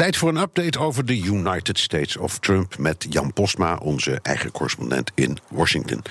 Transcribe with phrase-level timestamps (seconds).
[0.00, 4.50] Tijd voor een update over de United States of Trump met Jan Postma, onze eigen
[4.50, 6.02] correspondent in Washington.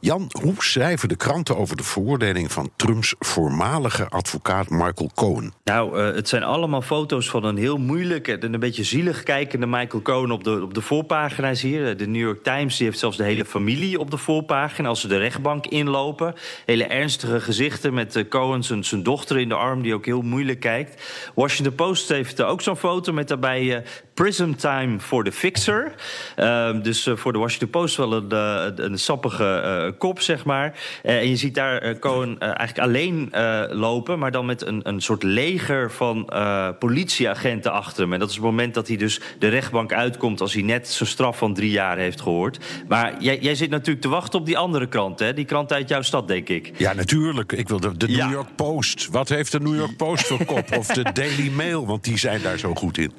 [0.00, 5.52] Jan, hoe schrijven de kranten over de veroordeling van Trumps voormalige advocaat Michael Cohen?
[5.64, 9.66] Nou, uh, het zijn allemaal foto's van een heel moeilijk en een beetje zielig kijkende
[9.66, 11.96] Michael Cohen op de, op de voorpagina's hier.
[11.96, 15.08] De New York Times die heeft zelfs de hele familie op de voorpagina als ze
[15.08, 16.34] de rechtbank inlopen.
[16.64, 20.22] Hele ernstige gezichten met uh, Cohen, zijn, zijn dochter in de arm die ook heel
[20.22, 21.02] moeilijk kijkt.
[21.34, 23.80] Washington Post heeft ook zo'n foto met daarbij uh,
[24.16, 25.92] Prism Time for the Fixer.
[26.38, 30.78] Uh, dus uh, voor de Washington Post wel een, uh, een sappige kop, zeg maar.
[31.02, 33.30] en je ziet daar Cohen eigenlijk alleen
[33.70, 36.30] lopen, maar dan met een, een soort leger van
[36.78, 38.12] politieagenten achter hem.
[38.12, 41.08] En dat is het moment dat hij dus de rechtbank uitkomt als hij net zijn
[41.08, 42.58] straf van drie jaar heeft gehoord.
[42.88, 45.34] Maar jij, jij zit natuurlijk te wachten op die andere krant, hè?
[45.34, 46.72] Die krant uit jouw stad, denk ik.
[46.76, 47.52] Ja, natuurlijk.
[47.52, 48.30] Ik wil de, de New ja.
[48.30, 49.08] York Post.
[49.10, 50.76] Wat heeft de New York Post voor kop?
[50.76, 53.12] Of de Daily Mail, want die zijn daar zo goed in.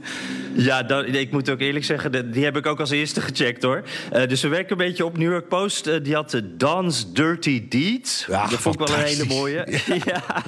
[0.54, 3.84] Ja, dat, ik moet ook eerlijk zeggen, die heb ik ook als eerste gecheckt hoor.
[4.14, 5.88] Uh, dus we werken een beetje op New York Post.
[5.88, 8.26] Uh, die had de Don's Dirty Deeds.
[8.28, 9.66] Ja, dat vond ik wel een hele mooie.
[9.88, 9.96] Ja.
[10.06, 10.44] ja.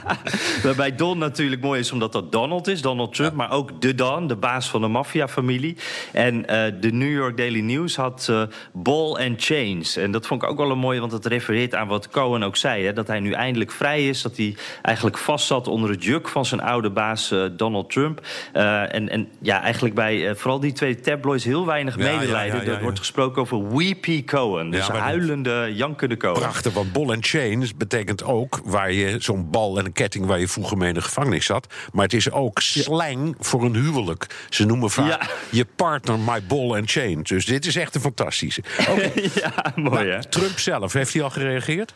[0.64, 3.32] Waarbij Don natuurlijk mooi is omdat dat Donald is, Donald Trump.
[3.32, 3.38] Ja.
[3.38, 5.78] Maar ook de Don, de baas van de maffiafamilie.
[6.12, 6.42] En
[6.80, 8.32] de New York Daily News had
[8.74, 9.96] Ball and Chains.
[9.96, 12.56] En dat vond ik ook wel een mooie, want het refereert aan wat Cohen ook
[12.56, 12.86] zei.
[12.86, 14.22] Hè, dat hij nu eindelijk vrij is.
[14.22, 18.22] Dat hij eigenlijk vast zat onder het juk van zijn oude baas Donald Trump.
[18.54, 22.66] en, en ja, eigenlijk bij vooral die twee tabloids heel weinig ja, medelijden.
[22.66, 24.70] Er wordt gesproken over Weepy Cohen.
[24.70, 26.40] Dus huilende, jankende Cohen.
[26.40, 28.60] Prachtig, want ball and chains betekent ook...
[28.64, 31.74] waar je zo'n bal en een ketting waar je vroeger mee in de gevangenis zat.
[31.92, 34.26] Maar het is ook slang voor een huwelijk.
[34.50, 37.22] Ze noemen vaak je partner my ball and chain.
[37.24, 38.64] Dus dit is echt een fantastische.
[38.90, 39.12] Okay.
[39.42, 40.24] ja, mooi nou, hè?
[40.24, 41.94] Trump zelf, heeft hij al gereageerd?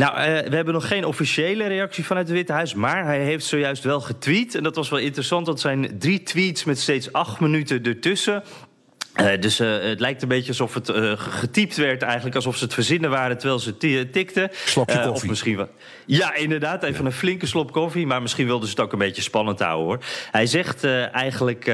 [0.00, 2.74] Nou, uh, we hebben nog geen officiële reactie vanuit het Witte Huis.
[2.74, 4.54] Maar hij heeft zojuist wel getweet.
[4.54, 5.46] En dat was wel interessant.
[5.46, 8.42] Dat zijn drie tweets met steeds acht minuten ertussen.
[9.16, 12.64] Uh, dus uh, het lijkt een beetje alsof het uh, getypt werd, eigenlijk alsof ze
[12.64, 13.76] het verzinnen waren terwijl ze
[14.10, 14.50] tikten.
[14.64, 15.12] Slokje koffie.
[15.12, 15.68] Of misschien wel.
[16.06, 17.06] Ja, inderdaad, even ja.
[17.06, 18.06] een flinke slop koffie.
[18.06, 19.98] Maar misschien wilden ze het ook een beetje spannend houden hoor.
[20.30, 21.64] Hij zegt eigenlijk: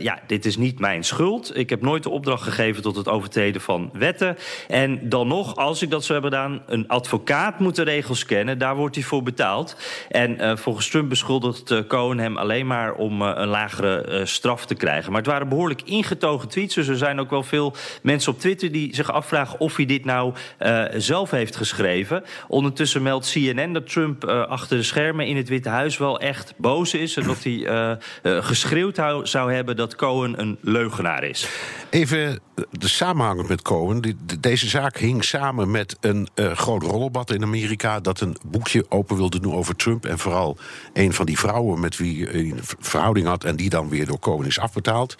[0.00, 1.56] ja, dit is niet mijn schuld.
[1.56, 4.36] Ik heb nooit de opdracht gegeven tot het overtreden van wetten.
[4.68, 8.58] En dan nog, als ik dat zou hebben gedaan, een advocaat moet de regels kennen.
[8.58, 9.76] Daar wordt hij voor betaald.
[10.08, 15.12] En volgens Trump beschuldigt Cohen hem alleen maar om een lagere straf te krijgen.
[15.12, 16.69] Maar het waren behoorlijk ingetogen tweets.
[16.74, 20.04] Dus er zijn ook wel veel mensen op Twitter die zich afvragen of hij dit
[20.04, 22.24] nou uh, zelf heeft geschreven.
[22.48, 26.54] Ondertussen meldt CNN dat Trump uh, achter de schermen in het Witte Huis wel echt
[26.56, 27.16] boos is.
[27.16, 31.48] En dat hij uh, geschreeuwd zou hebben dat Cohen een leugenaar is.
[31.90, 34.18] Even de samenhang met Cohen.
[34.40, 38.00] Deze zaak hing samen met een groot rollenbad in Amerika.
[38.00, 40.06] dat een boekje open wilde doen over Trump.
[40.06, 40.56] En vooral
[40.92, 43.44] een van die vrouwen met wie hij een verhouding had.
[43.44, 45.16] en die dan weer door Cohen is afbetaald.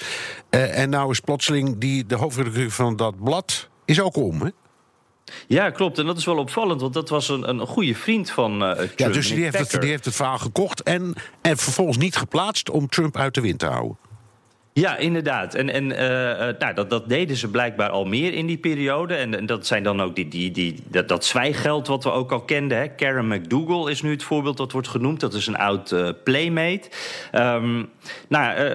[0.51, 4.49] en nou is plotseling die, de hoofdredacteur van dat blad is ook om, hè?
[5.47, 5.99] Ja, klopt.
[5.99, 8.99] En dat is wel opvallend, want dat was een, een goede vriend van uh, Trump.
[8.99, 12.71] Ja, dus die heeft, het, die heeft het verhaal gekocht en, en vervolgens niet geplaatst
[12.71, 13.97] om Trump uit de wind te houden.
[14.81, 15.55] Ja, inderdaad.
[15.55, 15.99] En, en uh,
[16.59, 19.15] nou, dat, dat deden ze blijkbaar al meer in die periode.
[19.15, 22.41] En, dat zijn dan ook die, die, die, dat, dat zwijggeld wat we ook al
[22.41, 22.79] kenden.
[22.79, 22.89] Hè.
[22.89, 25.21] Karen McDougall is nu het voorbeeld dat wordt genoemd.
[25.21, 26.89] Dat is een oud uh, playmate.
[27.33, 27.89] Um,
[28.29, 28.75] nou,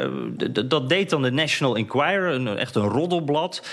[0.68, 3.68] dat deed dan de National Enquirer, een, echt een roddelblad.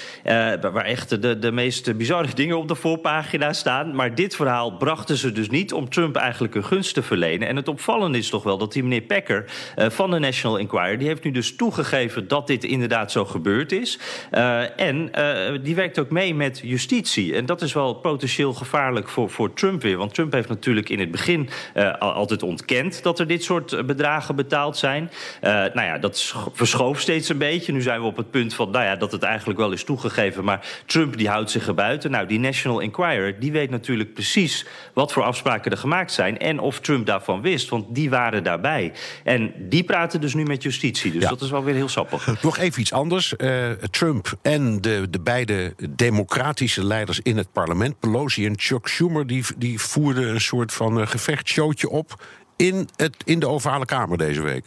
[0.60, 3.94] waar echt de, de meest bizarre dingen op de voorpagina staan.
[3.94, 7.48] Maar dit verhaal brachten ze dus niet om Trump eigenlijk een gunst te verlenen.
[7.48, 9.44] En het opvallende is toch wel dat die meneer Packer
[9.76, 10.98] van de National Enquirer...
[10.98, 13.98] die heeft nu dus toegegeven dat dit inderdaad zo gebeurd is.
[14.32, 17.34] Uh, en uh, die werkt ook mee met justitie.
[17.34, 19.96] En dat is wel potentieel gevaarlijk voor, voor Trump weer.
[19.96, 24.36] Want Trump heeft natuurlijk in het begin uh, altijd ontkend dat er dit soort bedragen
[24.36, 25.10] betaald zijn.
[25.40, 27.72] nou ja, dat verschoof steeds een beetje.
[27.72, 30.44] Nu zijn we op het punt van nou ja, dat het eigenlijk wel is toegegeven.
[30.44, 32.10] Maar Trump die houdt zich erbuiten.
[32.10, 36.38] Nou, die National Enquirer die weet natuurlijk precies wat voor afspraken er gemaakt zijn.
[36.38, 37.68] En of Trump daarvan wist.
[37.68, 38.92] Want die waren daarbij.
[39.24, 41.12] En die praten dus nu met justitie.
[41.12, 41.28] Dus ja.
[41.28, 41.88] dat is wel weer heel
[42.42, 43.34] Nog even iets anders.
[43.38, 49.26] Uh, Trump en de, de beide democratische leiders in het parlement, Pelosi en Chuck Schumer,
[49.26, 52.24] die, die voerden een soort van uh, gevechtsshowtje op
[52.56, 54.64] in, het, in de ovale kamer deze week.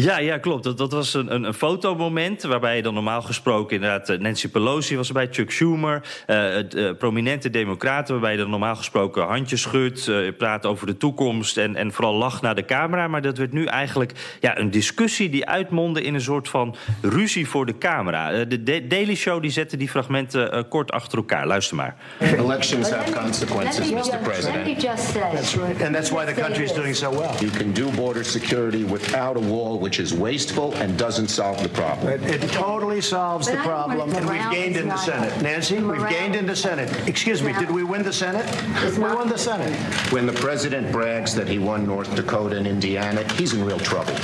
[0.00, 0.64] Ja, ja, klopt.
[0.64, 4.96] Dat, dat was een, een, een fotomoment waarbij dan normaal gesproken inderdaad eh, Nancy Pelosi
[4.96, 10.36] was erbij, Chuck Schumer, uh, prominente democraten waarbij je dan normaal gesproken handjes schudt, uh,
[10.36, 13.08] praat over de toekomst en, en vooral lacht naar de camera.
[13.08, 17.48] Maar dat werd nu eigenlijk ja, een discussie die uitmondde in een soort van ruzie
[17.48, 18.44] voor de camera.
[18.44, 21.46] de Daily Show die zette die fragmenten kort achter elkaar.
[21.46, 21.96] Luister maar.
[22.20, 24.18] Elections have consequences, Mr.
[24.22, 24.66] President.
[24.66, 25.30] Let me just say.
[25.32, 25.82] That's right.
[25.82, 27.34] And that's why the country is doing so well.
[27.40, 31.68] You can do border security without a wall which is wasteful and doesn't solve the
[31.68, 32.12] problem.
[32.12, 35.40] It, it totally solves But the problem, and we've gained in the Senate.
[35.40, 36.90] Nancy, Go we've gained in the Senate.
[37.06, 37.60] Excuse me, Yeah.
[37.60, 38.46] did we win the Senate?
[38.82, 39.72] It's We won the Senate.
[40.12, 44.16] When the president brags that he won North Dakota and Indiana, he's in real trouble.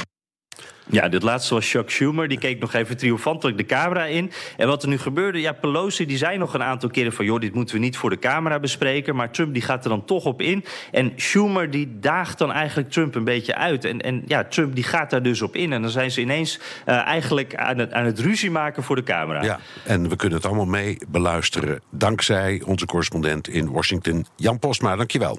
[0.90, 2.28] Ja, dit laatste was Chuck Schumer.
[2.28, 4.30] Die keek nog even triomfantelijk de camera in.
[4.56, 7.24] En wat er nu gebeurde, ja, Pelosi die zei nog een aantal keren van...
[7.24, 9.16] joh, dit moeten we niet voor de camera bespreken.
[9.16, 10.64] Maar Trump die gaat er dan toch op in.
[10.90, 13.84] En Schumer die daagt dan eigenlijk Trump een beetje uit.
[13.84, 15.72] En, en ja, Trump die gaat daar dus op in.
[15.72, 19.02] En dan zijn ze ineens eh, eigenlijk aan het, aan het ruzie maken voor de
[19.02, 19.42] camera.
[19.42, 21.80] Ja, en we kunnen het allemaal mee beluisteren.
[21.90, 24.96] Dankzij onze correspondent in Washington, Jan Postma.
[24.96, 25.38] Dankjewel.